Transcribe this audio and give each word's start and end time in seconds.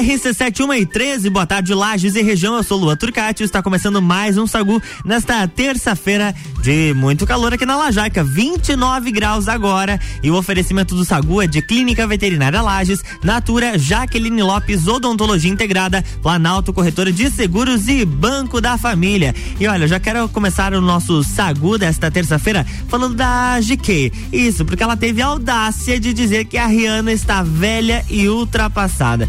RC71 0.00 0.80
e 0.80 0.86
13, 0.86 1.28
boa 1.28 1.46
tarde, 1.46 1.74
Lages 1.74 2.14
e 2.14 2.22
região. 2.22 2.56
Eu 2.56 2.62
sou 2.62 2.78
Lua 2.78 2.96
Turcati. 2.96 3.44
Está 3.44 3.62
começando 3.62 4.00
mais 4.00 4.38
um 4.38 4.46
Sagu 4.46 4.82
nesta 5.04 5.46
terça-feira 5.46 6.34
de 6.62 6.94
muito 6.94 7.26
calor 7.26 7.52
aqui 7.52 7.66
na 7.66 7.76
Lajaica. 7.76 8.24
29 8.24 9.12
graus 9.12 9.48
agora. 9.48 10.00
E 10.22 10.30
o 10.30 10.34
oferecimento 10.34 10.94
do 10.94 11.04
Sagu 11.04 11.42
é 11.42 11.46
de 11.46 11.60
Clínica 11.60 12.06
Veterinária 12.06 12.62
Lages, 12.62 13.02
Natura, 13.22 13.78
Jaqueline 13.78 14.42
Lopes, 14.42 14.86
Odontologia 14.86 15.50
Integrada, 15.50 16.02
Planalto 16.22 16.72
Corretora 16.72 17.12
de 17.12 17.30
Seguros 17.30 17.86
e 17.86 18.04
Banco 18.06 18.62
da 18.62 18.78
Família. 18.78 19.34
E 19.60 19.66
olha, 19.66 19.86
já 19.86 20.00
quero 20.00 20.26
começar 20.30 20.72
o 20.72 20.80
nosso 20.80 21.22
Sagu 21.22 21.76
desta 21.76 22.10
terça-feira 22.10 22.64
falando 22.88 23.14
da 23.14 23.60
GK. 23.60 24.10
Isso, 24.32 24.64
porque 24.64 24.82
ela 24.82 24.96
teve 24.96 25.20
a 25.20 25.26
audácia 25.26 26.00
de 26.00 26.14
dizer 26.14 26.46
que 26.46 26.56
a 26.56 26.66
Rihanna 26.66 27.12
está 27.12 27.42
velha 27.42 28.02
e 28.08 28.26
ultrapassada. 28.28 29.28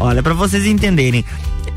Olha, 0.00 0.22
para 0.22 0.34
vocês 0.34 0.66
entenderem, 0.66 1.24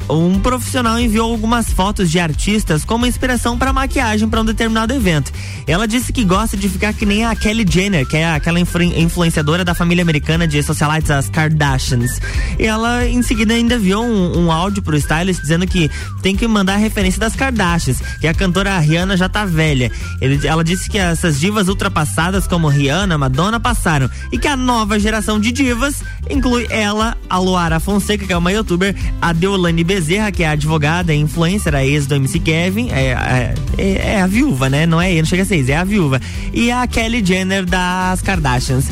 um 0.09 0.39
profissional 0.39 0.99
enviou 0.99 1.31
algumas 1.31 1.71
fotos 1.71 2.09
de 2.09 2.19
artistas 2.19 2.85
como 2.85 3.05
inspiração 3.05 3.57
para 3.57 3.73
maquiagem 3.73 4.27
para 4.27 4.41
um 4.41 4.45
determinado 4.45 4.93
evento. 4.93 5.31
Ela 5.65 5.87
disse 5.87 6.13
que 6.13 6.23
gosta 6.23 6.55
de 6.55 6.69
ficar 6.69 6.93
que 6.93 7.05
nem 7.05 7.25
a 7.25 7.35
Kelly 7.35 7.65
Jenner, 7.67 8.07
que 8.07 8.15
é 8.15 8.33
aquela 8.33 8.59
influ 8.59 8.83
influenciadora 8.83 9.65
da 9.65 9.73
família 9.73 10.01
americana 10.01 10.47
de 10.47 10.61
socialites, 10.63 11.11
as 11.11 11.29
Kardashians. 11.29 12.21
E 12.57 12.65
ela 12.65 13.05
em 13.05 13.21
seguida 13.21 13.53
ainda 13.53 13.75
enviou 13.75 14.05
um, 14.05 14.45
um 14.45 14.51
áudio 14.51 14.81
pro 14.81 14.95
stylist 14.95 15.41
dizendo 15.41 15.67
que 15.67 15.89
tem 16.21 16.35
que 16.35 16.47
mandar 16.47 16.75
a 16.75 16.77
referência 16.77 17.19
das 17.19 17.35
Kardashians, 17.35 18.01
que 18.21 18.27
a 18.27 18.33
cantora 18.33 18.79
Rihanna 18.79 19.17
já 19.17 19.27
tá 19.27 19.45
velha. 19.45 19.91
Ele, 20.21 20.45
ela 20.47 20.63
disse 20.63 20.89
que 20.89 20.97
essas 20.97 21.39
divas 21.39 21.67
ultrapassadas 21.67 22.47
como 22.47 22.69
Rihanna, 22.69 23.17
Madonna 23.17 23.59
passaram 23.59 24.09
e 24.31 24.37
que 24.37 24.47
a 24.47 24.55
nova 24.55 24.99
geração 24.99 25.39
de 25.39 25.51
divas 25.51 26.01
inclui 26.29 26.67
ela, 26.69 27.17
a 27.29 27.37
Luara 27.37 27.79
Fonseca, 27.79 28.25
que 28.25 28.33
é 28.33 28.37
uma 28.37 28.51
youtuber, 28.51 28.95
a 29.21 29.33
Deolane 29.33 29.83
B 29.83 29.96
Bezerra, 29.97 30.31
que 30.31 30.43
é 30.43 30.49
advogada, 30.49 31.11
é 31.11 31.15
influencer, 31.15 31.73
a 31.73 31.83
ex 31.83 32.05
do 32.05 32.13
MC 32.13 32.39
Kevin, 32.39 32.91
é, 32.91 33.07
é, 33.07 33.53
é, 33.79 34.13
é, 34.13 34.21
a 34.21 34.27
viúva, 34.27 34.69
né? 34.69 34.85
Não 34.85 35.01
é 35.01 35.09
ele, 35.09 35.23
não 35.23 35.27
chega 35.27 35.41
a 35.41 35.45
ser 35.45 35.67
é 35.67 35.75
a 35.75 35.83
viúva. 35.83 36.21
E 36.53 36.71
a 36.71 36.85
Kelly 36.85 37.25
Jenner 37.25 37.65
das 37.65 38.21
Kardashians. 38.21 38.85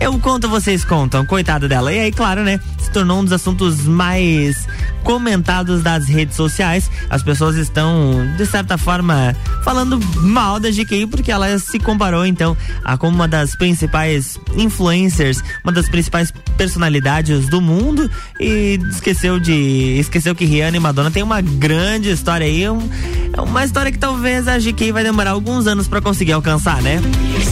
Eu 0.00 0.18
conto, 0.18 0.48
vocês 0.48 0.84
contam, 0.84 1.24
coitada 1.24 1.68
dela. 1.68 1.92
E 1.92 2.00
aí, 2.00 2.12
claro, 2.12 2.42
né? 2.42 2.58
Se 2.78 2.90
tornou 2.90 3.20
um 3.20 3.24
dos 3.24 3.32
assuntos 3.32 3.86
mais 3.86 4.66
comentados 5.02 5.82
das 5.82 6.06
redes 6.06 6.36
sociais. 6.36 6.90
As 7.10 7.22
pessoas 7.22 7.56
estão, 7.56 8.26
de 8.36 8.46
certa 8.46 8.78
forma, 8.78 9.36
falando 9.62 10.00
mal 10.20 10.58
da 10.58 10.70
GK 10.70 11.06
porque 11.06 11.30
ela 11.30 11.58
se 11.58 11.78
comparou, 11.78 12.24
então, 12.24 12.56
a 12.84 12.96
como 12.96 13.14
uma 13.14 13.28
das 13.28 13.54
principais 13.54 14.38
influencers, 14.56 15.42
uma 15.64 15.72
das 15.72 15.88
principais 15.88 16.32
personalidades 16.56 17.48
do 17.48 17.60
mundo 17.60 18.10
e 18.40 18.78
esqueceu 18.90 19.38
de. 19.38 19.98
esqueceu 19.98 20.34
que 20.34 20.44
Rihanna 20.44 20.76
e 20.76 20.80
Madonna 20.80 21.10
tem 21.10 21.22
uma 21.22 21.40
grande 21.40 22.10
história 22.10 22.46
aí. 22.46 22.68
Um, 22.68 22.88
é 23.32 23.40
uma 23.40 23.64
história 23.64 23.90
que 23.90 23.98
talvez 23.98 24.46
a 24.48 24.58
GK 24.58 24.92
vai 24.92 25.02
demorar 25.02 25.30
alguns 25.30 25.66
anos 25.66 25.88
para 25.88 26.00
conseguir 26.00 26.32
alcançar, 26.32 26.80
né? 26.82 27.00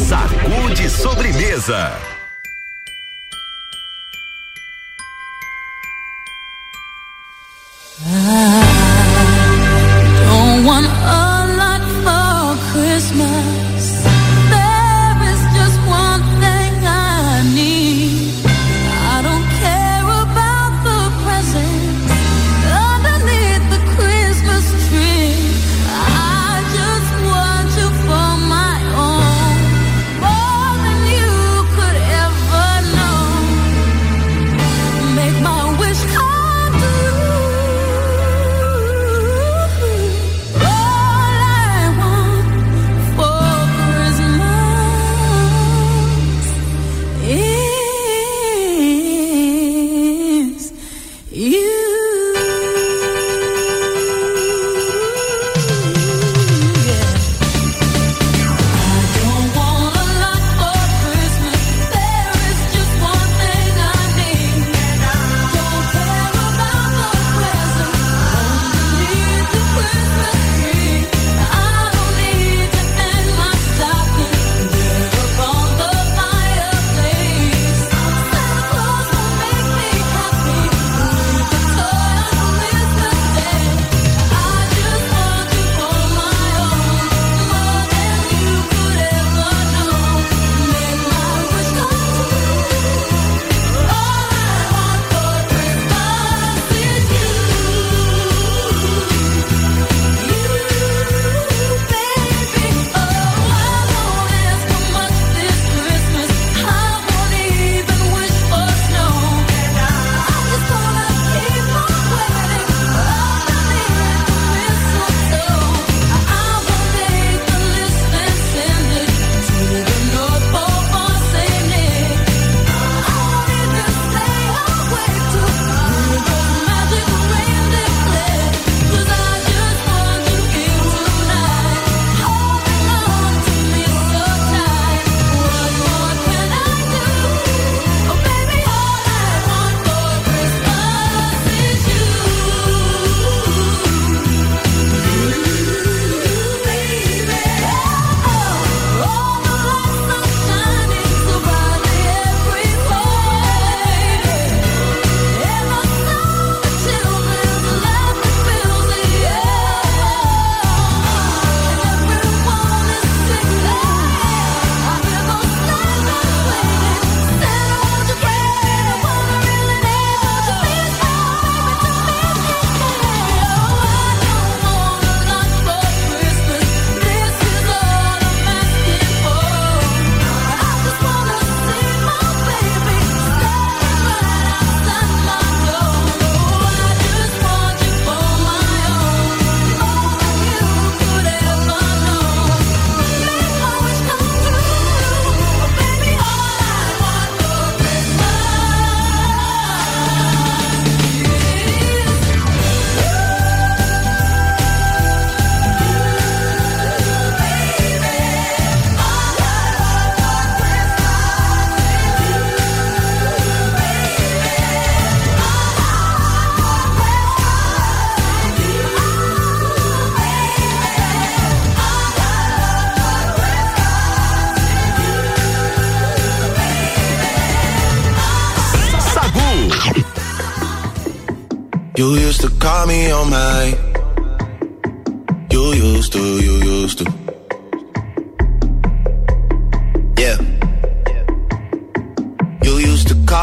Sacude 0.08 0.88
sobremesa. 0.88 2.19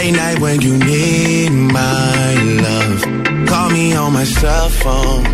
Late 0.00 0.16
night 0.16 0.38
when 0.38 0.62
you 0.62 0.78
need 0.78 1.50
my 1.50 2.34
love. 2.64 3.02
Call 3.46 3.68
me 3.68 3.94
on 3.94 4.14
my 4.14 4.24
cell 4.24 4.70
phone. 4.70 5.24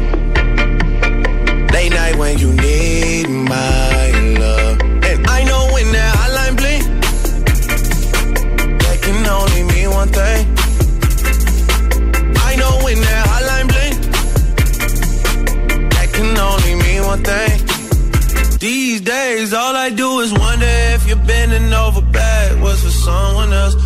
Late 1.69 1.93
night 1.93 2.17
when 2.17 2.37
you 2.39 2.53
need 2.53 3.29
my 3.29 4.11
love. 4.41 4.81
And 5.09 5.25
I 5.29 5.45
know 5.45 5.69
when 5.73 5.93
that 5.93 6.13
hotline 6.19 6.57
bling, 6.57 6.83
that 8.83 8.99
can 9.03 9.25
only 9.39 9.63
mean 9.73 9.89
one 9.91 10.09
thing. 10.09 10.47
I 12.49 12.57
know 12.57 12.73
when 12.83 13.01
that 13.07 13.23
hotline 13.31 13.69
bling, 13.73 13.97
that 15.91 16.09
can 16.13 16.37
only 16.37 16.75
mean 16.75 17.05
one 17.05 17.23
thing. 17.23 18.59
These 18.59 19.03
days, 19.03 19.55
all 19.55 19.77
I 19.77 19.91
do 19.91 20.19
is 20.19 20.33
wonder 20.33 20.67
if 20.95 21.07
you're 21.07 21.25
bending 21.25 21.73
over 21.73 22.01
backwards 22.01 22.83
for 22.83 22.91
someone 22.91 23.53
else. 23.53 23.86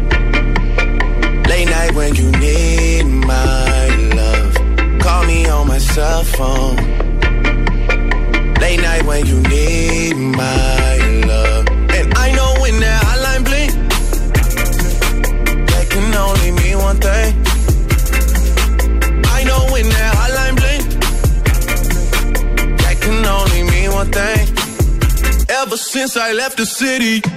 Left 26.41 26.57
the 26.57 26.65
city. 26.65 27.30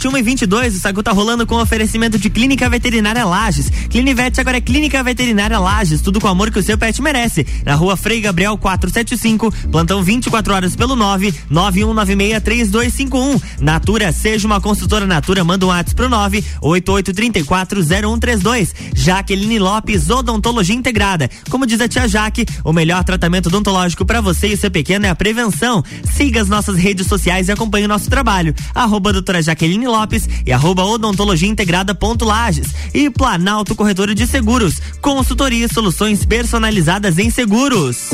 RC71 0.00 0.18
e 0.18 0.22
22, 0.22 0.76
o 0.76 0.78
Sagu 0.78 1.02
tá 1.02 1.12
rolando 1.12 1.46
com 1.46 1.56
oferecimento 1.56 2.18
de 2.18 2.30
Clínica 2.30 2.70
Veterinária 2.70 3.22
Lages. 3.24 3.70
Clinivete 3.90 4.40
agora 4.40 4.56
é 4.56 4.60
Clínica 4.60 5.02
Veterinária 5.02 5.58
Lages, 5.58 6.00
tudo 6.00 6.18
com 6.18 6.26
o 6.26 6.30
amor 6.30 6.50
que 6.50 6.58
o 6.58 6.62
seu 6.62 6.78
pet 6.78 7.02
merece. 7.02 7.46
Na 7.66 7.74
rua 7.74 7.98
Frei 7.98 8.18
Gabriel 8.20 8.56
475, 8.56 9.52
plantão 9.70 10.02
24 10.02 10.54
horas 10.54 10.74
pelo 10.74 10.96
9 10.96 11.34
91963251. 11.50 13.42
Natura, 13.60 14.10
seja 14.12 14.46
uma 14.46 14.58
consultora 14.60 15.06
Natura, 15.06 15.44
manda 15.44 15.66
um 15.66 15.68
WhatsApp 15.68 15.94
pro 15.94 16.08
9 16.08 16.42
88340132. 16.62 18.72
Jaqueline 18.94 19.58
Lopes, 19.58 20.08
Odontologia 20.08 20.74
Integrada. 20.74 21.28
Como 21.50 21.66
diz 21.66 21.78
a 21.80 21.88
tia 21.88 22.08
Jaque, 22.08 22.46
o 22.64 22.72
melhor 22.72 23.04
tratamento 23.04 23.48
odontológico 23.48 24.06
para 24.06 24.22
você 24.22 24.46
e 24.48 24.56
seu 24.56 24.70
pequeno 24.70 25.04
é 25.04 25.10
a 25.10 25.14
prevenção. 25.14 25.84
Siga 26.10 26.40
as 26.40 26.48
nossas 26.48 26.76
redes 26.76 27.06
sociais 27.06 27.48
e 27.48 27.52
acompanhe 27.52 27.84
o 27.84 27.88
nosso 27.88 28.08
trabalho. 28.08 28.54
Arroba 28.74 29.12
doutora 29.12 29.42
Jaqueline 29.42 29.89
Lopes 29.90 30.28
e 30.46 30.52
arroba 30.52 30.84
odontologia 30.84 31.48
integrada 31.48 31.94
ponto 31.94 32.24
Lages. 32.24 32.68
E 32.94 33.10
Planalto 33.10 33.74
Corretora 33.74 34.14
de 34.14 34.26
Seguros. 34.26 34.80
Consultoria 35.00 35.66
e 35.66 35.72
soluções 35.72 36.24
personalizadas 36.24 37.18
em 37.18 37.30
seguros. 37.30 38.10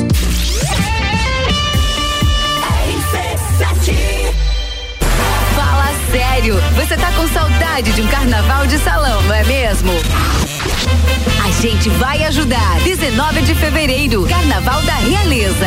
Fala 5.54 5.88
sério, 6.10 6.56
você 6.74 6.96
tá 6.96 7.12
com 7.12 7.28
saudade 7.28 7.92
de 7.92 8.02
um 8.02 8.06
carnaval 8.08 8.66
de 8.66 8.78
salão, 8.78 9.22
não 9.22 9.34
é 9.34 9.44
mesmo? 9.44 9.92
A 11.44 11.50
gente 11.60 11.88
vai 11.90 12.24
ajudar. 12.24 12.80
19 12.80 13.42
de 13.42 13.54
fevereiro, 13.54 14.26
Carnaval 14.26 14.82
da 14.82 14.94
Realeza. 14.94 15.66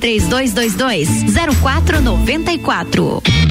3222 0.01 1.27
0494. 1.61 3.50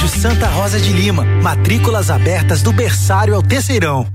Colégio 0.00 0.18
Santa 0.18 0.46
Rosa 0.46 0.80
de 0.80 0.94
Lima, 0.94 1.26
matrículas 1.42 2.10
abertas 2.10 2.62
do 2.62 2.72
berçário 2.72 3.34
ao 3.34 3.42
terceirão. 3.42 4.06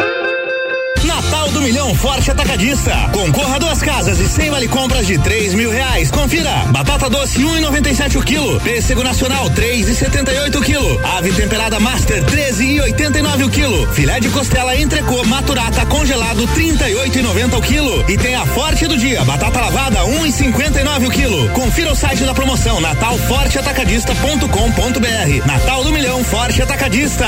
Milhão 1.65 1.93
Forte 1.95 2.29
Atacadista. 2.29 3.09
Concorra 3.11 3.55
a 3.55 3.59
duas 3.59 3.81
casas 3.81 4.19
e 4.19 4.29
sem 4.29 4.51
vale 4.51 4.67
compras 4.67 5.07
de 5.07 5.17
três 5.17 5.55
mil 5.55 5.71
reais. 5.71 6.11
Confira. 6.11 6.51
Batata 6.67 7.09
doce 7.09 7.43
um 7.43 7.57
e 7.57 7.59
noventa 7.59 7.89
e 7.89 7.95
sete 7.95 8.19
o 8.19 8.21
quilo. 8.21 8.61
Pêssego 8.61 9.03
nacional 9.03 9.49
três 9.49 9.89
e 9.89 9.95
setenta 9.95 10.31
e 10.31 10.37
oito 10.41 10.59
o 10.59 10.61
quilo. 10.61 11.01
Ave 11.03 11.33
temperada 11.33 11.79
Master 11.79 12.23
treze 12.25 12.63
e 12.63 12.79
oitenta 12.79 13.17
e 13.17 13.23
nove 13.23 13.45
o 13.45 13.49
quilo. 13.49 13.91
Filé 13.93 14.19
de 14.19 14.29
costela 14.29 14.77
entrecô 14.77 15.23
maturata 15.23 15.83
congelado 15.87 16.45
trinta 16.53 16.87
e 16.87 16.93
oito 16.97 17.17
e 17.17 17.23
noventa 17.23 17.57
o 17.57 17.61
quilo. 17.63 18.05
E 18.07 18.15
tem 18.15 18.35
a 18.35 18.45
Forte 18.45 18.85
do 18.85 18.95
dia. 18.95 19.25
Batata 19.25 19.59
lavada 19.59 20.05
um 20.05 20.23
e 20.23 20.31
cinquenta 20.31 20.79
e 20.79 20.83
nove 20.83 21.07
o 21.07 21.09
quilo. 21.09 21.49
Confira 21.49 21.91
o 21.91 21.95
site 21.95 22.23
da 22.25 22.35
promoção 22.35 22.79
natalforteatacadista.com.br. 22.79 25.47
Natal 25.47 25.83
do 25.83 25.91
Milhão 25.91 26.23
Forte 26.23 26.61
Atacadista. 26.61 27.27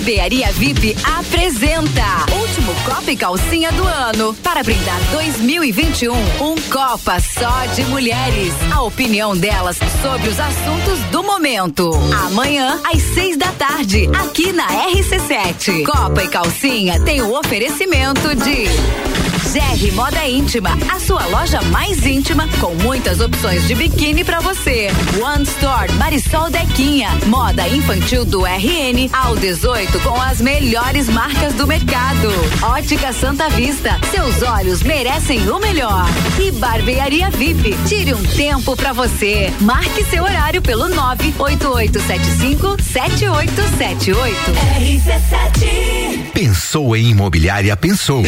Barbearia 0.00 0.50
VIP 0.52 0.96
apresenta 1.18 2.24
Último 2.40 2.74
Copa 2.86 3.12
e 3.12 3.16
Calcinha 3.16 3.70
do 3.70 3.86
ano. 3.86 4.32
Para 4.42 4.62
brindar 4.62 4.98
2021, 5.12 6.14
um 6.14 6.54
Copa 6.72 7.20
só 7.20 7.66
de 7.74 7.84
mulheres. 7.84 8.54
A 8.72 8.80
opinião 8.80 9.36
delas 9.36 9.78
sobre 10.00 10.30
os 10.30 10.40
assuntos 10.40 11.00
do 11.10 11.22
momento. 11.22 11.90
Amanhã, 12.26 12.80
às 12.82 13.02
seis 13.12 13.36
da 13.36 13.52
tarde, 13.52 14.08
aqui 14.18 14.52
na 14.52 14.66
RC7. 14.68 15.84
Copa 15.84 16.24
e 16.24 16.28
Calcinha 16.28 16.98
tem 17.00 17.20
o 17.20 17.38
oferecimento 17.38 18.34
de 18.36 19.09
GR 19.52 19.92
Moda 19.96 20.28
Íntima, 20.28 20.78
a 20.88 21.00
sua 21.00 21.26
loja 21.26 21.60
mais 21.62 22.06
íntima 22.06 22.48
com 22.60 22.72
muitas 22.84 23.20
opções 23.20 23.66
de 23.66 23.74
biquíni 23.74 24.22
para 24.22 24.38
você. 24.38 24.86
One 25.20 25.42
Store 25.42 25.92
Marisol 25.94 26.48
Dequinha, 26.50 27.08
moda 27.26 27.66
infantil 27.66 28.24
do 28.24 28.44
RN 28.44 29.10
ao 29.12 29.34
18 29.34 29.98
com 30.00 30.20
as 30.22 30.40
melhores 30.40 31.08
marcas 31.08 31.52
do 31.54 31.66
mercado. 31.66 32.28
Ótica 32.62 33.12
Santa 33.12 33.48
Vista, 33.48 33.98
seus 34.12 34.40
olhos 34.42 34.84
merecem 34.84 35.50
o 35.50 35.58
melhor. 35.58 36.06
E 36.38 36.52
Barbearia 36.52 37.28
VIP, 37.30 37.76
tire 37.88 38.14
um 38.14 38.22
tempo 38.22 38.76
para 38.76 38.92
você. 38.92 39.52
Marque 39.60 40.04
seu 40.04 40.22
horário 40.22 40.62
pelo 40.62 40.88
98875 40.88 42.76
7878. 42.80 44.36
RC7 44.78 46.30
Pensou 46.32 46.94
em 46.94 47.10
imobiliária, 47.10 47.76
pensou. 47.76 48.22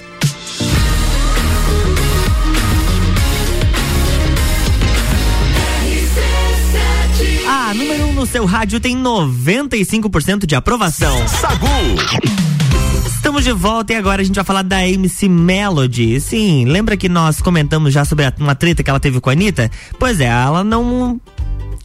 A 7.70 7.74
número 7.74 8.06
1 8.06 8.08
um 8.08 8.12
no 8.14 8.26
seu 8.26 8.44
rádio 8.44 8.80
tem 8.80 8.96
95% 8.96 10.44
de 10.44 10.56
aprovação. 10.56 11.16
Sagu. 11.28 12.39
Estamos 13.20 13.44
de 13.44 13.52
volta 13.52 13.92
e 13.92 13.96
agora 13.96 14.22
a 14.22 14.24
gente 14.24 14.34
vai 14.34 14.44
falar 14.44 14.62
da 14.62 14.88
MC 14.88 15.28
Melody. 15.28 16.18
Sim, 16.22 16.64
lembra 16.64 16.96
que 16.96 17.06
nós 17.06 17.42
comentamos 17.42 17.92
já 17.92 18.02
sobre 18.02 18.24
a, 18.24 18.32
uma 18.38 18.54
treta 18.54 18.82
que 18.82 18.88
ela 18.88 18.98
teve 18.98 19.20
com 19.20 19.28
a 19.28 19.34
Anitta? 19.34 19.70
Pois 19.98 20.20
é, 20.20 20.24
ela 20.24 20.64
não 20.64 21.20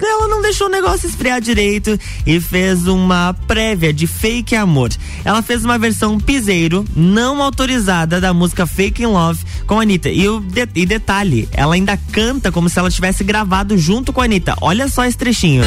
ela 0.01 0.29
não 0.29 0.41
deixou 0.41 0.67
o 0.67 0.69
negócio 0.69 1.09
esfriar 1.09 1.41
direito 1.41 1.99
e 2.25 2.39
fez 2.39 2.87
uma 2.87 3.35
prévia 3.47 3.91
de 3.91 4.07
Fake 4.07 4.55
Amor. 4.55 4.91
Ela 5.25 5.41
fez 5.41 5.65
uma 5.65 5.77
versão 5.77 6.17
piseiro, 6.17 6.85
não 6.95 7.41
autorizada, 7.41 8.21
da 8.21 8.33
música 8.33 8.65
Fake 8.65 9.03
in 9.03 9.07
Love 9.07 9.43
com 9.67 9.77
a 9.77 9.81
Anitta. 9.81 10.09
E, 10.09 10.29
o 10.29 10.39
de, 10.39 10.65
e 10.73 10.85
detalhe, 10.85 11.49
ela 11.51 11.75
ainda 11.75 11.99
canta 12.13 12.49
como 12.49 12.69
se 12.69 12.79
ela 12.79 12.89
tivesse 12.89 13.25
gravado 13.25 13.77
junto 13.77 14.13
com 14.13 14.21
a 14.21 14.23
Anitta. 14.23 14.55
Olha 14.61 14.87
só 14.87 15.03
esse 15.03 15.17
trechinho. 15.17 15.63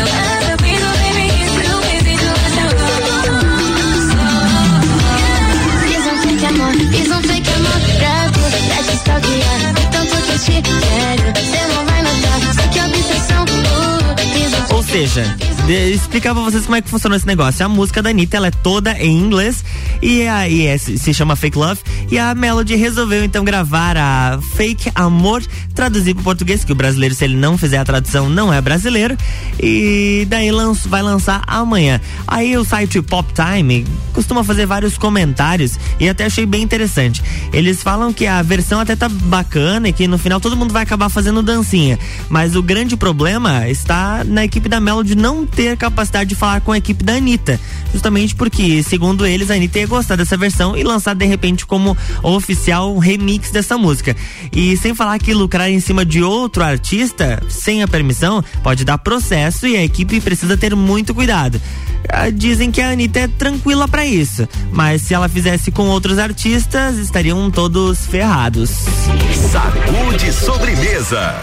Fiz 14.88 15.18
um 15.18 15.22
Ou 15.22 15.26
seja, 15.26 15.57
de, 15.68 15.92
explicar 15.92 16.34
pra 16.34 16.42
vocês 16.42 16.64
como 16.64 16.76
é 16.76 16.80
que 16.80 16.88
funciona 16.88 17.14
esse 17.14 17.26
negócio. 17.26 17.64
A 17.64 17.68
música 17.68 18.02
da 18.02 18.08
Anitta, 18.08 18.38
ela 18.38 18.46
é 18.46 18.50
toda 18.50 18.92
em 18.92 19.18
inglês 19.18 19.62
e, 20.00 20.26
a, 20.26 20.48
e 20.48 20.66
é, 20.66 20.78
se 20.78 21.12
chama 21.12 21.36
Fake 21.36 21.58
Love. 21.58 21.78
E 22.10 22.18
a 22.18 22.34
Melody 22.34 22.74
resolveu 22.74 23.22
então 23.22 23.44
gravar 23.44 23.94
a 23.98 24.40
Fake 24.56 24.90
Amor, 24.94 25.44
traduzir 25.74 26.14
pro 26.14 26.24
português, 26.24 26.64
que 26.64 26.72
o 26.72 26.74
brasileiro, 26.74 27.14
se 27.14 27.22
ele 27.24 27.36
não 27.36 27.58
fizer 27.58 27.76
a 27.76 27.84
tradução, 27.84 28.30
não 28.30 28.50
é 28.50 28.62
brasileiro. 28.62 29.14
E 29.62 30.26
daí 30.30 30.50
lanç, 30.50 30.86
vai 30.86 31.02
lançar 31.02 31.42
amanhã. 31.46 32.00
Aí 32.26 32.56
o 32.56 32.64
site 32.64 33.02
Pop 33.02 33.30
Time 33.34 33.86
costuma 34.14 34.42
fazer 34.42 34.64
vários 34.64 34.96
comentários 34.96 35.78
e 36.00 36.08
até 36.08 36.24
achei 36.24 36.46
bem 36.46 36.62
interessante. 36.62 37.22
Eles 37.52 37.82
falam 37.82 38.10
que 38.10 38.26
a 38.26 38.40
versão 38.40 38.80
até 38.80 38.96
tá 38.96 39.08
bacana 39.08 39.90
e 39.90 39.92
que 39.92 40.08
no 40.08 40.16
final 40.16 40.40
todo 40.40 40.56
mundo 40.56 40.72
vai 40.72 40.82
acabar 40.82 41.10
fazendo 41.10 41.42
dancinha. 41.42 41.98
Mas 42.30 42.56
o 42.56 42.62
grande 42.62 42.96
problema 42.96 43.68
está 43.68 44.24
na 44.24 44.46
equipe 44.46 44.66
da 44.66 44.80
Melody 44.80 45.14
não 45.14 45.44
ter 45.58 45.76
capacidade 45.76 46.28
de 46.28 46.36
falar 46.36 46.60
com 46.60 46.70
a 46.70 46.78
equipe 46.78 47.02
da 47.02 47.14
Anitta. 47.14 47.58
Justamente 47.92 48.32
porque, 48.32 48.80
segundo 48.80 49.26
eles, 49.26 49.50
a 49.50 49.54
Anitta 49.54 49.80
ia 49.80 49.88
gostar 49.88 50.14
dessa 50.14 50.36
versão 50.36 50.76
e 50.76 50.84
lançar 50.84 51.16
de 51.16 51.26
repente 51.26 51.66
como 51.66 51.96
oficial 52.22 52.94
um 52.94 52.98
remix 52.98 53.50
dessa 53.50 53.76
música. 53.76 54.14
E 54.52 54.76
sem 54.76 54.94
falar 54.94 55.18
que 55.18 55.34
lucrar 55.34 55.68
em 55.68 55.80
cima 55.80 56.04
de 56.04 56.22
outro 56.22 56.62
artista, 56.62 57.42
sem 57.48 57.82
a 57.82 57.88
permissão, 57.88 58.40
pode 58.62 58.84
dar 58.84 58.98
processo 58.98 59.66
e 59.66 59.76
a 59.76 59.82
equipe 59.82 60.20
precisa 60.20 60.56
ter 60.56 60.76
muito 60.76 61.12
cuidado. 61.12 61.60
Ah, 62.08 62.30
Dizem 62.30 62.70
que 62.70 62.80
a 62.80 62.90
Anitta 62.90 63.18
é 63.18 63.26
tranquila 63.26 63.88
para 63.88 64.06
isso, 64.06 64.48
mas 64.70 65.02
se 65.02 65.12
ela 65.12 65.28
fizesse 65.28 65.72
com 65.72 65.88
outros 65.88 66.20
artistas, 66.20 66.98
estariam 66.98 67.50
todos 67.50 68.06
ferrados. 68.06 68.70
Sacude 69.50 70.32
sobremesa. 70.32 71.34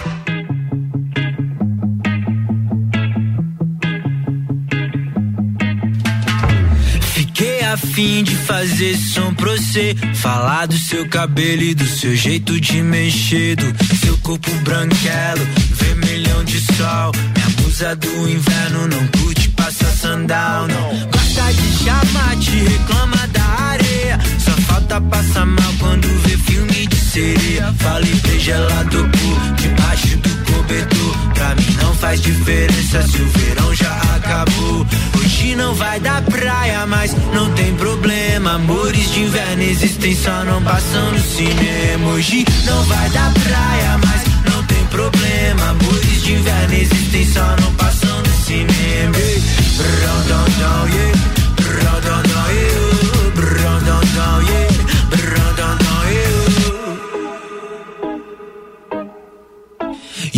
Fiquei 7.75 7.77
a 7.77 7.77
fim 7.77 8.23
de 8.23 8.35
fazer 8.35 8.95
som 8.97 9.33
pra 9.33 9.51
você. 9.51 9.95
Falar 10.15 10.65
do 10.67 10.77
seu 10.77 11.07
cabelo 11.07 11.61
e 11.61 11.73
do 11.73 11.85
seu 11.85 12.15
jeito 12.15 12.59
de 12.59 12.81
mexer. 12.81 13.55
Do 13.55 13.95
seu 13.97 14.17
corpo 14.19 14.49
branquelo, 14.63 15.45
vermelhão 15.71 16.43
de 16.43 16.59
sol. 16.59 17.11
Minha 17.35 17.61
musa 17.61 17.95
do 17.95 18.29
inverno 18.29 18.87
não 18.87 19.07
curte 19.07 19.49
passar 19.49 19.91
sandal, 19.91 20.67
não. 20.67 21.09
Gosta 21.09 21.53
de 21.53 21.83
chamar, 21.83 22.35
te 22.37 22.51
reclama 22.51 23.27
da 23.27 23.43
areia. 23.43 24.19
Só 24.39 24.51
falta 24.63 25.01
passar 25.01 25.45
mal 25.45 25.73
quando 25.79 26.07
vê 26.21 26.37
filme 26.37 26.87
de 26.87 26.95
sereia. 26.95 27.73
Falei 27.79 28.13
bem 28.15 28.39
gelado 28.39 29.09
por 29.09 29.55
debaixo 29.55 30.17
do 30.17 30.53
cobertor. 30.53 30.94
Pra 31.35 31.55
mim 31.55 31.77
não 31.81 31.93
faz 31.95 32.21
diferença 32.21 33.01
se 33.03 33.21
o 33.21 33.27
verão 33.27 33.75
já 33.75 33.95
acabou. 34.15 34.85
Hoje 35.17 35.55
não 35.55 35.73
vai 35.75 35.99
dar 35.99 36.21
praia, 36.23 36.85
mas 36.87 37.15
não 37.33 37.51
tem 37.53 37.75
problema. 37.75 38.55
Amores 38.55 39.11
de 39.11 39.21
inverno 39.21 39.63
existem, 39.63 40.15
só 40.15 40.43
não 40.43 40.63
passam 40.63 41.11
no 41.11 41.19
cinema. 41.19 42.07
Hoje 42.13 42.45
não 42.65 42.83
vai 42.85 43.09
dar 43.09 43.31
praia, 43.33 43.99
mas 44.03 44.53
não 44.53 44.63
tem 44.63 44.83
problema. 44.87 45.69
Amores 45.69 46.23
de 46.23 46.33
inverno 46.33 46.73
existem, 46.73 47.31
só 47.31 47.55
não 47.61 47.73
passam 47.75 48.21
no 48.21 48.43
cinema. 48.43 49.15
Dão, 50.57 50.87
yeah. 50.87 51.34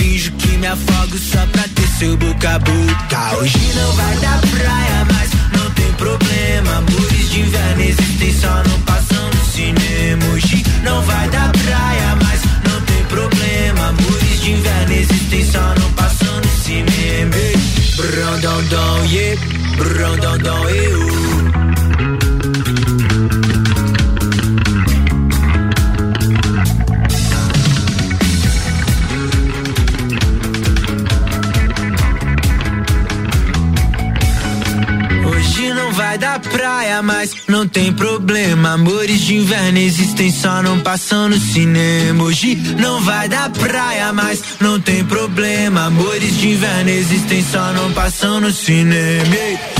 Finjo 0.00 0.32
que 0.32 0.56
me 0.56 0.66
afogo 0.66 1.18
só 1.18 1.44
pra 1.52 1.62
ter 1.74 1.86
seu 1.98 2.16
boca 2.16 2.54
a 2.54 2.58
boca. 2.58 3.36
Hoje 3.36 3.58
não 3.74 3.92
vai 3.92 4.16
dar 4.16 4.40
praia, 4.40 5.06
mas 5.12 5.30
não 5.52 5.70
tem 5.72 5.92
problema. 5.92 6.78
Amores 6.78 7.30
de 7.30 7.40
inverno 7.40 7.82
existem, 7.82 8.32
só 8.40 8.62
não 8.66 8.80
passam 8.80 9.28
no 9.28 9.44
cinema. 9.44 10.24
Hoje 10.32 10.64
não 10.82 11.02
vai 11.02 11.28
dar 11.28 11.52
praia, 11.52 12.16
mas 12.22 12.40
não 12.66 12.80
tem 12.80 13.04
problema. 13.04 13.88
Amores 13.88 14.40
de 14.40 14.52
inverno 14.52 14.92
existem, 14.94 15.44
só 15.52 15.74
não 15.78 15.92
passam 15.92 16.34
no 16.34 16.62
cinema. 16.64 17.36
Ei, 17.36 17.56
Brão, 17.98 18.40
dão, 18.40 18.64
dão, 18.68 19.04
yeah. 19.04 19.40
Brão, 19.76 20.16
dão, 20.16 20.38
dão, 20.38 20.70
eu. 20.70 21.39
Praia, 36.50 37.02
mas 37.02 37.34
não 37.48 37.66
tem 37.66 37.92
problema. 37.92 38.72
Amores 38.72 39.20
de 39.20 39.36
inverno 39.36 39.78
existem, 39.78 40.30
só 40.30 40.62
não 40.62 40.80
passam 40.80 41.28
no 41.28 41.38
cinema. 41.38 42.24
Hoje 42.24 42.54
não 42.78 43.00
vai 43.00 43.28
dar 43.28 43.50
praia, 43.50 44.12
mas 44.12 44.42
não 44.60 44.80
tem 44.80 45.04
problema. 45.04 45.86
Amores 45.86 46.36
de 46.38 46.50
inverno 46.50 46.90
existem, 46.90 47.44
só 47.44 47.72
não 47.72 47.92
passam 47.92 48.40
no 48.40 48.50
cinema. 48.50 49.79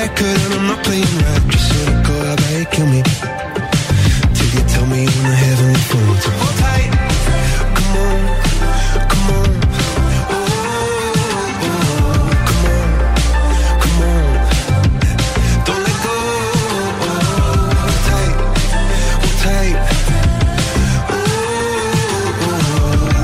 record 0.00 0.38
and 0.44 0.54
I'm 0.54 0.66
not 0.66 0.80
playing 0.84 1.14
right. 1.24 1.42
Just 1.52 1.68
let 1.76 1.88
of 1.92 2.00
go 2.08 2.14
out 2.30 2.40
and 2.52 2.66
kill 2.72 2.88
me. 2.94 3.00
Till 4.36 4.50
you 4.54 4.62
tell 4.72 4.86
me 4.86 4.98
you 5.04 5.10
wanna 5.16 5.36
have 5.44 5.60
me 5.68 5.74
phone. 5.90 6.16
So 6.24 6.30
hold 6.40 6.56
tight. 6.64 6.90
Come 7.76 7.94
on, 8.04 8.20
come 9.12 9.28
on. 9.36 9.50
Oh. 10.34 10.48
Come 11.62 11.80
on, 11.92 12.32
come 13.82 14.00
on. 14.08 14.28
Don't 15.66 15.82
let 15.86 15.96
go. 16.06 16.16
Hold 17.84 18.00
tight, 18.08 18.34
hold 19.22 19.36
tight. 19.44 19.76
Oh, 21.12 21.20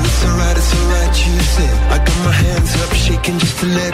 it's 0.07 0.21
alright, 0.27 0.57
it's 0.61 0.71
alright. 0.77 1.13
You 1.25 1.33
said 1.55 1.75
I 1.95 1.97
got 2.07 2.19
my 2.27 2.33
hands 2.43 2.71
up, 2.83 2.91
shaking 2.93 3.37
just 3.39 3.55
to 3.61 3.65
let 3.65 3.93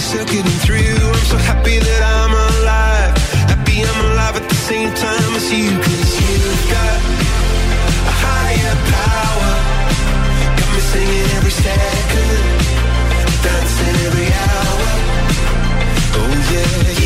Circuiting 0.00 0.58
through. 0.64 0.78
I'm 0.78 1.26
so 1.26 1.36
happy 1.36 1.78
that 1.78 2.02
I'm 2.02 2.32
alive. 2.32 3.12
Happy 3.52 3.82
I'm 3.82 3.98
alive 4.06 4.36
at 4.36 4.48
the 4.48 4.54
same 4.54 4.90
time 4.94 5.34
as 5.36 5.52
you've 5.52 6.64
got 6.70 6.98
a 8.10 8.14
higher 8.24 8.74
power. 8.94 9.52
Got 10.58 10.68
me 10.74 10.80
singing 10.92 11.28
every 11.36 11.54
second, 11.66 12.40
dancing 13.44 13.96
every 14.06 14.30
hour. 14.46 14.88
Oh 16.20 16.32
yeah, 16.52 17.01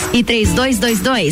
3222 0.11 1.31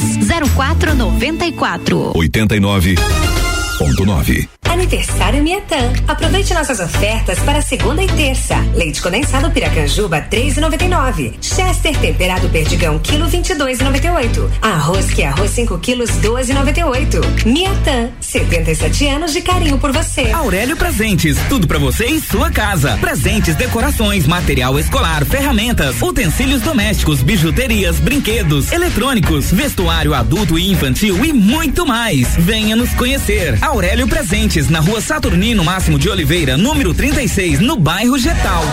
0494. 0.55 2.11
89.9 2.13 4.58
Aniversário 4.69 5.43
Miatã. 5.43 5.91
Aproveite 6.07 6.53
nossas 6.53 6.79
ofertas 6.79 7.39
para 7.39 7.61
segunda 7.61 8.03
e 8.03 8.07
terça. 8.07 8.55
Leite 8.75 9.01
condensado 9.01 9.49
Piracanjuba 9.51 10.21
3,99. 10.21 11.33
Chester 11.41 11.97
temperado 11.97 12.47
Perdigão 12.49 12.99
quilo 12.99 13.27
22,98. 13.27 14.49
Arroz 14.61 15.11
que 15.11 15.23
é 15.23 15.27
arroz 15.27 15.51
5 15.51 15.77
quilos 15.79 16.09
12,98. 16.21 17.45
Miatã, 17.45 18.09
77 18.21 19.07
anos 19.07 19.33
de 19.33 19.41
carinho 19.41 19.77
por 19.79 19.91
você. 19.91 20.31
Aurélio 20.31 20.77
Presentes, 20.77 21.37
tudo 21.49 21.67
para 21.67 21.79
você 21.79 22.05
em 22.05 22.19
sua 22.19 22.51
casa. 22.51 22.97
Presentes, 23.01 23.55
decorações, 23.55 24.27
material 24.27 24.79
escolar, 24.79 25.25
ferramentas, 25.25 26.01
utensílios 26.01 26.61
domésticos, 26.61 27.21
bijuterias, 27.21 27.99
brinquedos, 27.99 28.71
eletrônicos, 28.71 29.51
vestuário 29.51 30.13
adulto 30.13 30.57
e 30.57 30.71
infantil 30.71 31.23
e 31.25 31.33
muito 31.33 31.85
mais. 31.85 32.35
Venha 32.37 32.75
nos 32.75 32.93
conhecer. 32.93 33.57
Aurélio 33.61 34.07
Presentes, 34.07 34.58
na 34.67 34.79
rua 34.79 34.99
Saturnino 34.99 35.63
Máximo 35.63 35.97
de 35.97 36.09
Oliveira, 36.09 36.57
número 36.57 36.93
36, 36.93 37.59
no 37.59 37.77
bairro 37.77 38.17
Getal. 38.17 38.63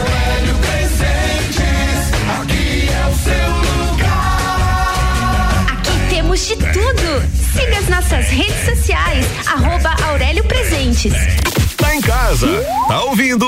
Aqui 5.71 6.15
temos 6.15 6.47
de 6.47 6.57
tudo. 6.57 7.23
Siga 7.53 7.79
as 7.79 7.89
nossas 7.89 8.27
redes 8.29 8.65
sociais, 8.65 9.27
arroba 9.47 9.95
Aurélio 10.09 10.45
Presentes. 10.45 11.13
Tá 11.77 11.95
em 11.95 12.01
casa, 12.01 12.49
tá 12.89 13.03
ouvindo 13.05 13.47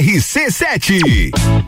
RC7. 0.00 1.67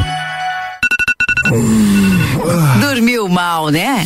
Dormiu 2.79 3.27
mal, 3.27 3.69
né? 3.69 4.05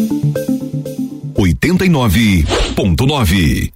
89.9. 1.77 3.71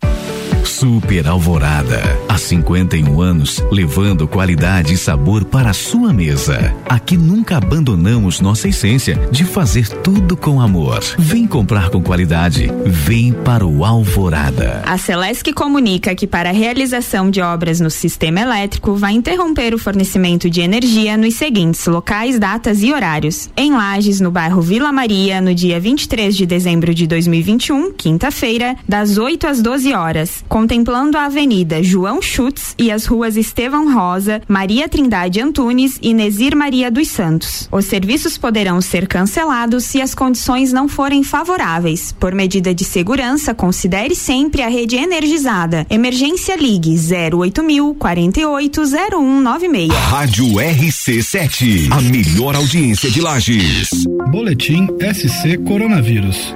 Super 0.63 1.27
Alvorada. 1.27 2.24
Há 2.35 2.37
51 2.37 3.21
anos, 3.21 3.63
levando 3.71 4.27
qualidade 4.27 4.93
e 4.93 4.97
sabor 4.97 5.45
para 5.45 5.69
a 5.69 5.73
sua 5.73 6.11
mesa. 6.11 6.75
Aqui 6.83 7.15
nunca 7.15 7.55
abandonamos 7.55 8.41
nossa 8.41 8.67
essência 8.67 9.15
de 9.31 9.45
fazer 9.45 9.87
tudo 9.87 10.35
com 10.35 10.59
amor. 10.59 11.01
Vem 11.17 11.47
comprar 11.47 11.89
com 11.89 12.03
qualidade. 12.03 12.69
Vem 12.85 13.31
para 13.31 13.65
o 13.65 13.85
Alvorada. 13.85 14.83
A 14.85 14.97
Celesc 14.97 15.53
comunica 15.53 16.13
que 16.13 16.27
para 16.27 16.49
a 16.49 16.51
realização 16.51 17.31
de 17.31 17.39
obras 17.39 17.79
no 17.79 17.89
sistema 17.89 18.41
elétrico 18.41 18.95
vai 18.95 19.13
interromper 19.13 19.73
o 19.73 19.79
fornecimento 19.79 20.49
de 20.49 20.59
energia 20.59 21.15
nos 21.15 21.35
seguintes 21.35 21.85
locais, 21.85 22.37
datas 22.37 22.83
e 22.83 22.91
horários. 22.91 23.49
Em 23.55 23.71
Lages, 23.71 24.19
no 24.19 24.29
bairro 24.29 24.61
Vila 24.61 24.91
Maria, 24.91 25.39
no 25.39 25.55
dia 25.55 25.79
23 25.79 26.35
de 26.35 26.45
dezembro 26.45 26.93
de 26.93 27.07
2021, 27.07 27.93
quinta-feira, 27.93 28.75
das 28.85 29.17
8 29.17 29.47
às 29.47 29.61
12 29.61 29.93
horas, 29.93 30.43
contemplando 30.49 31.17
a 31.17 31.27
Avenida 31.27 31.81
João 31.81 32.24
Schutz 32.25 32.75
e 32.77 32.91
as 32.91 33.05
ruas 33.05 33.37
Estevão 33.37 33.93
Rosa, 33.93 34.41
Maria 34.47 34.89
Trindade 34.89 35.39
Antunes 35.39 35.97
e 36.01 36.13
Nesir 36.13 36.55
Maria 36.55 36.91
dos 36.91 37.07
Santos. 37.07 37.69
Os 37.71 37.85
serviços 37.85 38.37
poderão 38.37 38.81
ser 38.81 39.07
cancelados 39.07 39.85
se 39.85 40.01
as 40.01 40.13
condições 40.13 40.73
não 40.73 40.87
forem 40.87 41.23
favoráveis. 41.23 42.13
Por 42.19 42.33
medida 42.33 42.73
de 42.73 42.83
segurança, 42.83 43.53
considere 43.53 44.15
sempre 44.15 44.61
a 44.61 44.67
rede 44.67 44.95
energizada. 44.95 45.85
Emergência 45.89 46.55
Ligue 46.55 46.95
08000 47.33 47.95
480196. 47.95 49.91
Rádio 49.93 50.45
RC7, 50.45 51.91
a 51.91 52.01
melhor 52.01 52.55
audiência 52.55 53.09
de 53.09 53.21
Lages. 53.21 54.05
Boletim 54.31 54.87
SC 55.13 55.57
Coronavírus. 55.65 56.55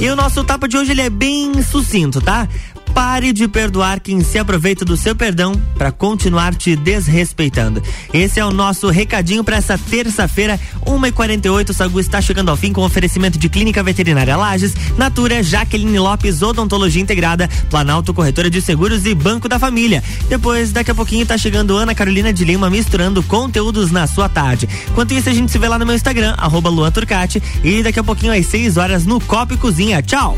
E 0.04 0.10
o 0.10 0.18
nosso 0.18 0.44
tapa 0.44 0.68
de 0.68 0.76
hoje 0.76 0.92
ele 0.92 1.00
é 1.00 1.10
bem 1.10 1.64
sucinto, 1.64 2.20
tá? 2.20 2.46
Pare 2.94 3.34
de 3.34 3.48
perdoar 3.48 4.00
quem 4.00 4.22
se 4.22 4.38
aproveita 4.38 4.86
do 4.86 4.96
seu 4.96 5.16
perdão 5.16 5.60
para 5.76 5.92
continuar 5.92 6.54
te 6.54 6.76
desrespeitando. 6.76 7.82
Esse 8.14 8.40
é 8.40 8.46
o 8.46 8.52
nosso 8.52 8.88
recadinho 8.90 9.44
para 9.44 9.58
essa 9.58 9.78
terça-feira, 9.78 10.60
1h48. 10.86 11.70
O 11.72 11.74
Sagu 11.74 12.00
está 12.00 12.22
chegando 12.22 12.50
ao 12.50 12.58
fim 12.58 12.72
com 12.72 12.82
oferecimento 12.82 13.40
de 13.40 13.50
Clínica 13.50 13.82
Veterinária 13.82 14.38
Lages, 14.38 14.76
Natura, 14.96 15.42
Jaqueline 15.42 15.98
Lopes, 15.98 16.44
Odontologia 16.44 17.02
Integrada, 17.02 17.50
Planalto 17.70 18.14
Corretora 18.14 18.50
de 18.50 18.62
Seguros 18.62 19.06
e 19.08 19.16
Banco 19.16 19.50
da 19.50 19.58
Família. 19.58 20.04
Depois, 20.30 20.72
daqui 20.72 20.92
a 20.92 20.96
pouquinho, 20.96 21.26
tá 21.26 21.38
chegando 21.38 21.76
Ana 21.76 21.96
Carolina 21.96 22.32
de 22.32 22.46
Lima 22.46 22.70
misturando 22.70 23.24
conteúdos 23.24 23.92
na 23.92 24.06
sua 24.06 24.30
tarde. 24.30 24.70
Enquanto 24.92 25.14
isso, 25.14 25.30
a 25.30 25.34
gente 25.34 25.52
se 25.52 25.58
vê 25.58 25.68
lá 25.68 25.80
no 25.80 25.86
meu 25.86 25.96
Instagram, 25.96 26.36
arroba 26.38 26.70
Luan 26.70 26.92
Turcati. 26.92 27.42
E 27.64 27.82
daqui 27.82 28.00
a 28.00 28.04
pouquinho, 28.04 28.34
às 28.34 28.46
6 28.46 28.78
horas, 28.78 29.06
no 29.06 29.20
Copo 29.20 29.56
e 29.56 29.58
Cozinha. 29.58 30.02
Tchau! 30.02 30.38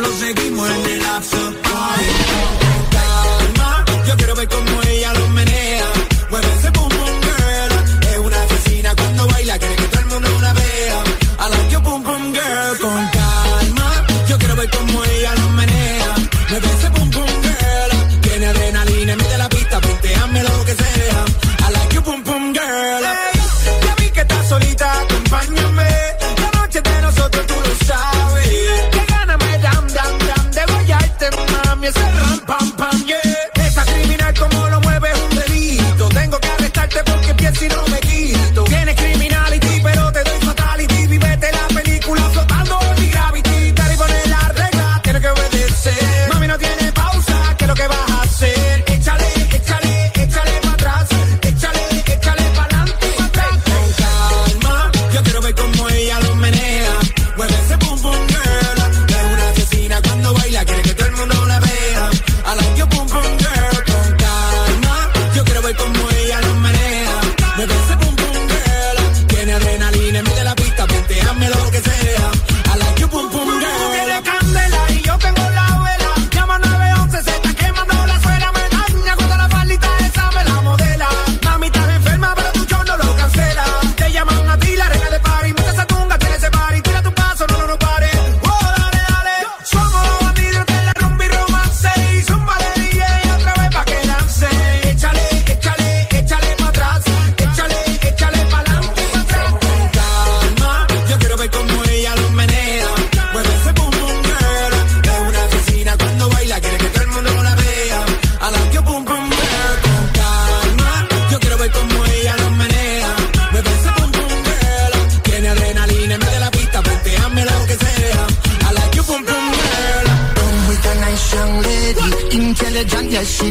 solo 0.00 0.14
seguimos 0.16 0.70
en 0.70 0.90
el 0.90 1.02
lapso. 1.02 1.67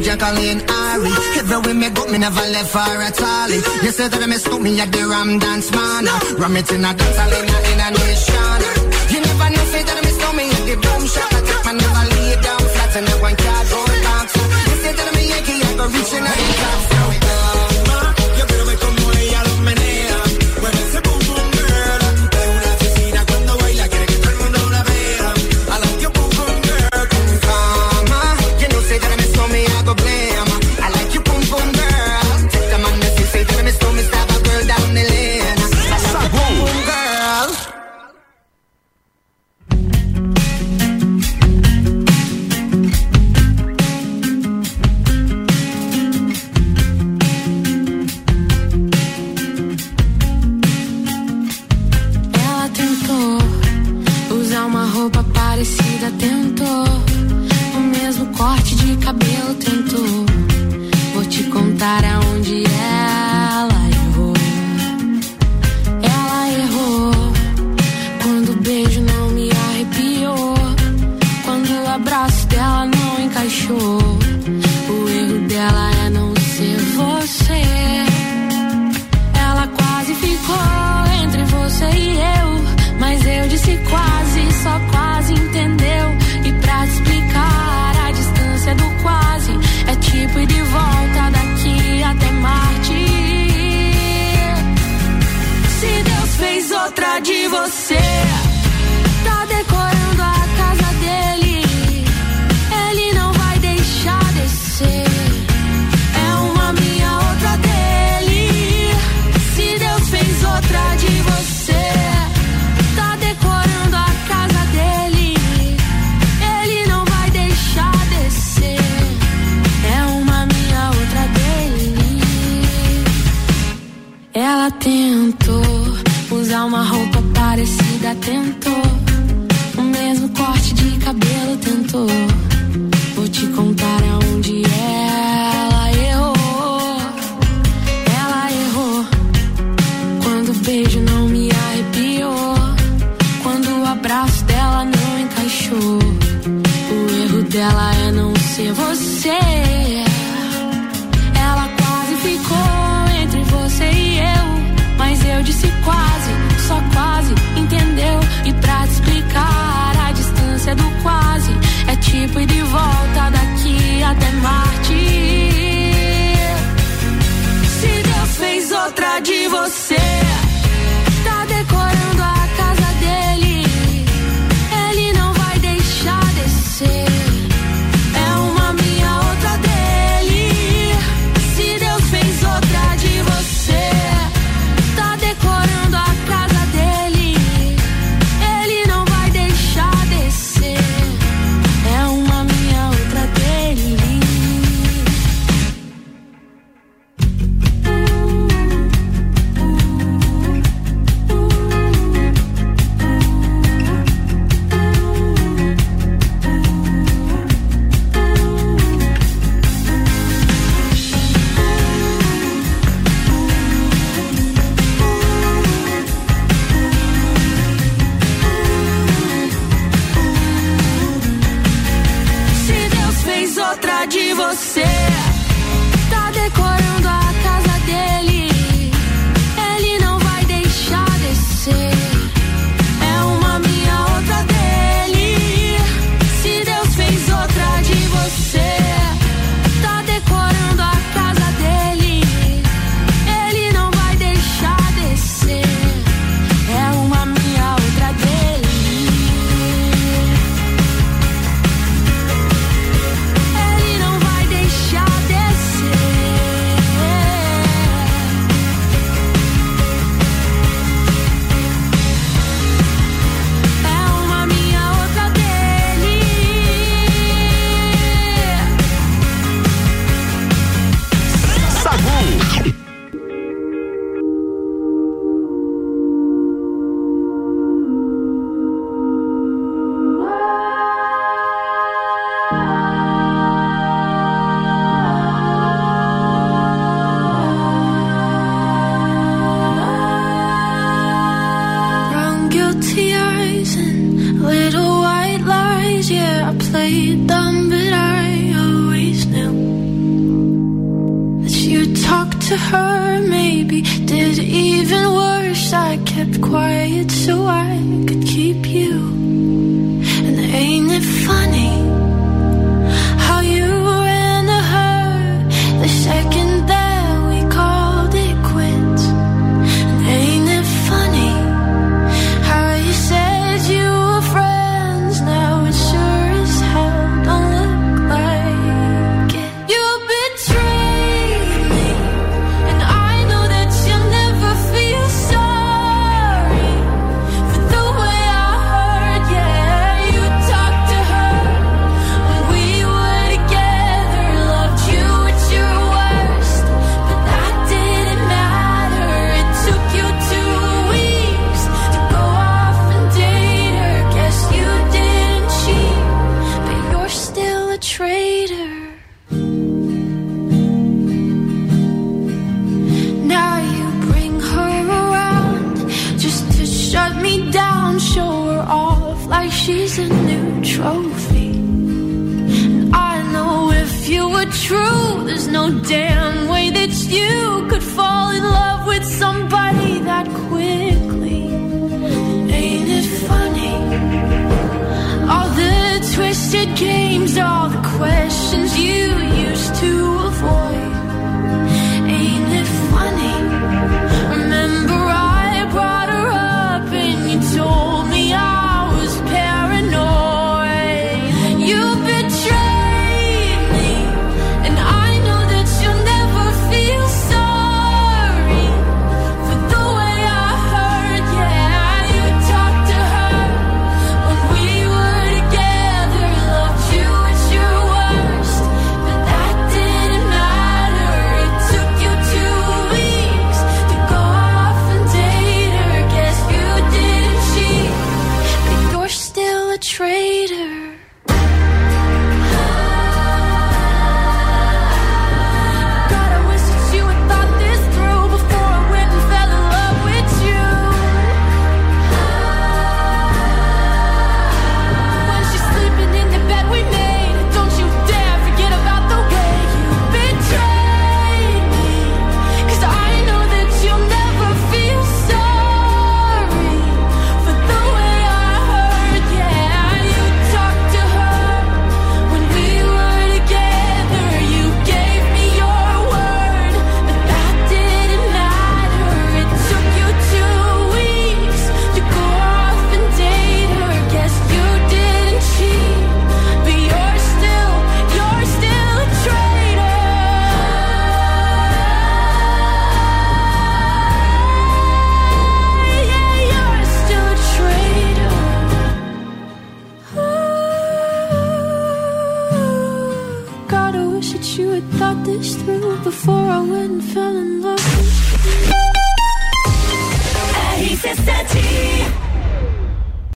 Jacqueline 0.08 0.64
Ari. 0.72 1.12
Every 1.36 1.58
way 1.68 1.74
me 1.74 1.90
go, 1.90 2.06
me 2.08 2.18
never 2.18 2.48
left 2.56 2.72
for 2.72 2.80
a 2.80 3.12
tally. 3.12 3.60
You 3.84 3.92
said 3.92 4.10
that 4.12 4.24
I 4.24 4.26
miss 4.26 4.48
me 4.48 4.80
at 4.80 4.90
the 4.90 5.04
Ram 5.04 5.38
Dance 5.38 5.70
Man. 5.76 6.08
Ram 6.40 6.56
it 6.56 6.72
in 6.72 6.86
a 6.86 6.96
dance, 6.96 7.18
hall 7.20 7.34
in 7.36 7.44
a, 7.44 7.58
in 7.68 7.80
a 7.84 7.88
nation. 7.92 8.60
You 9.12 9.20
never 9.20 9.50
know, 9.52 9.66
say 9.68 9.84
that 9.84 10.00
I 10.00 10.02
miss 10.08 10.18
me 10.32 10.46
at 10.48 10.64
the 10.64 10.76
boom 10.80 11.04
shop. 11.12 11.28
I 11.28 11.40
take 11.44 11.66
my 11.68 11.74
never 11.76 12.06
lay 12.16 12.40
down 12.40 12.64
flat 12.72 12.96
and 12.96 13.10
I 13.10 13.16
want 13.20 13.36
cardboard 13.36 14.00
box. 14.08 14.28
You 14.32 14.76
said 14.80 14.96
that 14.96 15.08
I'm 15.12 15.20
a 15.20 15.24
Yankee, 15.28 15.60
I 15.68 15.76
go 15.76 15.86
reaching 15.92 16.24
out 16.24 16.38
the 16.40 16.54
top. 16.56 17.17
Te 61.78 61.86
contar 61.86 62.17